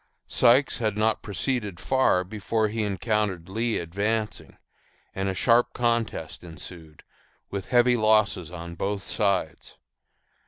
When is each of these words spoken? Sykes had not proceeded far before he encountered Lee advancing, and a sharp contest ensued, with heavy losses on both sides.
Sykes 0.27 0.79
had 0.79 0.97
not 0.97 1.21
proceeded 1.21 1.79
far 1.79 2.23
before 2.23 2.69
he 2.69 2.81
encountered 2.81 3.47
Lee 3.47 3.77
advancing, 3.77 4.57
and 5.13 5.29
a 5.29 5.35
sharp 5.35 5.73
contest 5.73 6.43
ensued, 6.43 7.03
with 7.51 7.67
heavy 7.67 7.95
losses 7.95 8.49
on 8.49 8.73
both 8.73 9.03
sides. 9.03 9.77